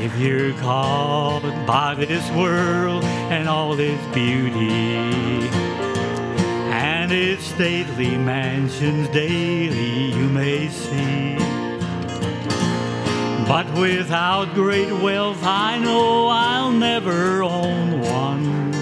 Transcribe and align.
If 0.00 0.16
you're 0.16 0.52
caught 0.60 1.42
by 1.66 1.94
this 1.94 2.30
world 2.30 3.02
and 3.04 3.48
all 3.48 3.78
its 3.80 4.06
beauty, 4.14 5.48
and 6.70 7.10
its 7.10 7.44
stately 7.44 8.16
mansions 8.16 9.08
daily 9.08 10.12
you 10.16 10.28
may 10.28 10.68
see. 10.68 11.36
But 13.48 13.66
without 13.76 14.54
great 14.54 14.92
wealth, 15.02 15.42
I 15.42 15.78
know 15.78 16.28
I'll 16.28 16.70
never 16.70 17.42
own 17.42 18.00
one, 18.00 18.72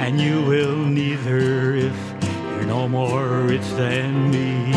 and 0.00 0.18
you 0.18 0.42
will 0.42 0.76
neither 0.76 1.74
if 1.74 1.96
you're 2.22 2.64
no 2.64 2.88
more 2.88 3.42
rich 3.42 3.68
than 3.76 4.30
me. 4.30 4.72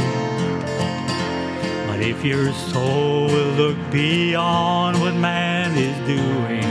If 2.04 2.26
your 2.26 2.52
soul 2.52 3.28
will 3.28 3.54
look 3.54 3.78
beyond 3.92 5.00
what 5.00 5.14
man 5.14 5.78
is 5.78 5.96
doing, 6.08 6.64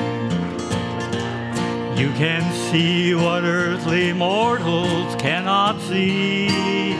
you 1.97 2.11
can 2.19 2.43
see 2.53 3.15
what 3.15 3.45
earthly 3.45 4.13
mortals 4.13 5.15
cannot 5.21 5.81
see. 5.83 6.97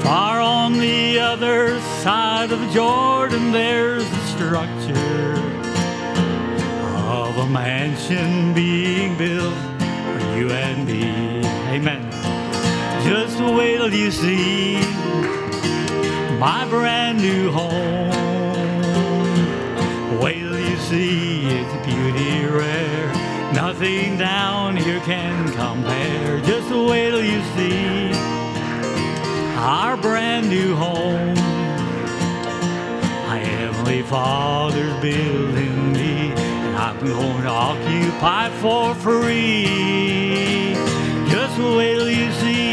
Far 0.00 0.40
on 0.40 0.78
the 0.78 1.18
other 1.18 1.78
side 2.02 2.52
of 2.52 2.72
Jordan, 2.72 3.52
there's 3.52 4.08
the 4.08 4.26
structure 4.28 5.34
of 7.06 7.36
a 7.36 7.46
mansion 7.50 8.54
being 8.54 9.14
built 9.18 9.54
for 9.84 10.38
you 10.38 10.50
and 10.52 10.86
me. 10.86 11.44
Amen. 11.68 12.10
Just 13.04 13.38
wait 13.40 13.76
till 13.76 13.92
you 13.92 14.10
see 14.10 15.00
my 16.40 16.64
brand 16.70 17.20
new 17.20 17.52
home. 17.52 18.08
Wait 20.22 20.38
you 20.38 20.76
see 20.78 21.46
its 21.46 21.86
beauty 21.86 22.46
rare. 22.46 23.12
Nothing 23.52 24.16
down 24.16 24.74
here 24.74 25.00
can 25.00 25.46
compare. 25.52 26.40
Just 26.40 26.70
wait 26.70 27.10
till 27.10 27.22
you 27.22 27.42
see 27.54 28.12
our 29.58 29.98
brand 29.98 30.48
new 30.48 30.74
home. 30.74 31.34
My 33.28 33.36
Heavenly 33.36 34.00
Father's 34.02 34.98
building 35.02 35.92
me, 35.92 36.32
and 36.32 36.74
I'm 36.74 36.98
going 37.04 37.42
to 37.42 37.50
occupy 37.50 38.48
for 38.62 38.94
free. 38.94 40.72
Just 41.28 41.58
wait 41.58 41.96
till 41.96 42.08
you 42.08 42.32
see 42.32 42.70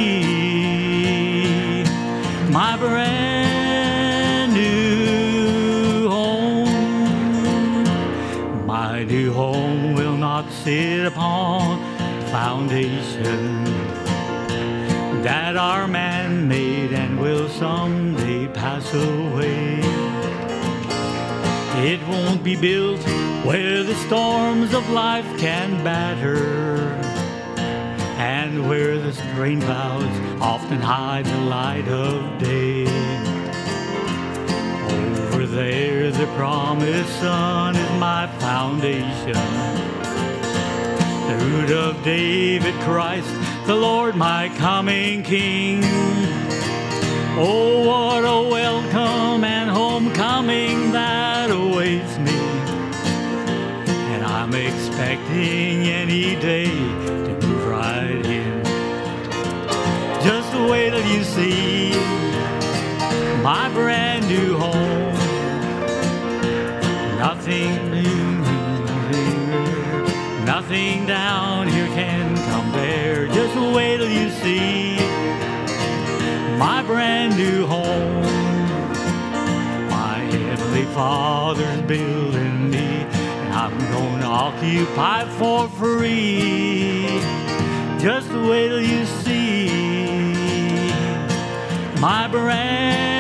my 2.49 2.77
brand 2.77 3.26
will 9.95 10.17
not 10.17 10.51
sit 10.51 11.05
upon 11.05 11.79
foundation 12.31 13.63
that 15.23 15.55
are 15.57 15.87
man 15.87 16.47
made 16.47 16.93
and 16.93 17.19
will 17.19 17.49
someday 17.49 18.47
pass 18.47 18.93
away. 18.93 19.79
It 21.91 21.99
won't 22.07 22.43
be 22.43 22.55
built 22.55 23.01
where 23.45 23.83
the 23.83 23.95
storms 24.07 24.73
of 24.73 24.89
life 24.89 25.27
can 25.37 25.83
batter, 25.83 26.37
and 28.17 28.67
where 28.67 28.97
the 28.97 29.11
rain 29.37 29.61
clouds 29.61 30.19
often 30.41 30.79
hide 30.79 31.25
the 31.25 31.41
light 31.41 31.87
of 31.87 32.39
day. 32.39 32.85
Over 35.33 35.45
there, 35.45 35.96
the 36.15 36.27
promised 36.37 37.19
Son 37.19 37.75
is 37.75 37.99
my 37.99 38.27
foundation 38.39 39.35
the 41.27 41.35
root 41.45 41.71
of 41.71 42.01
David 42.05 42.73
Christ, 42.75 43.29
the 43.65 43.75
Lord 43.75 44.15
my 44.15 44.47
coming 44.55 45.21
King. 45.21 45.81
Oh, 47.37 47.83
what 47.85 48.23
a 48.23 48.49
welcome 48.49 49.43
and 49.43 49.69
homecoming 49.69 50.93
that 50.93 51.51
awaits 51.51 52.17
me. 52.19 52.31
And 54.13 54.23
I'm 54.23 54.53
expecting 54.55 55.83
any 55.83 56.37
day 56.37 56.67
to 56.67 57.37
move 57.41 57.67
right 57.67 58.25
in. 58.25 58.63
Just 60.23 60.53
wait 60.71 60.91
till 60.91 61.05
you 61.07 61.25
see 61.25 61.91
my 63.43 63.69
brand 63.73 64.29
new 64.29 64.57
home. 64.57 64.96
Nothing 67.47 67.91
new, 67.91 68.43
rare, 69.09 70.45
nothing 70.45 71.05
down 71.05 71.69
here 71.69 71.87
can 71.87 72.35
compare. 72.51 73.27
Just 73.27 73.55
wait 73.73 73.99
till 73.99 74.09
you 74.09 74.29
see 74.31 74.97
my 76.57 76.83
brand 76.85 77.37
new 77.37 77.65
home. 77.65 78.21
My 79.89 80.17
heavenly 80.29 80.83
Father's 80.93 81.81
building 81.83 82.69
me, 82.69 83.05
and 83.13 83.53
I'm 83.53 84.19
to 84.19 84.27
occupy 84.27 85.23
for 85.37 85.69
free. 85.69 87.07
Just 87.97 88.29
wait 88.29 88.67
till 88.67 88.81
you 88.81 89.05
see 89.05 89.69
my 92.01 92.27
brand 92.27 93.16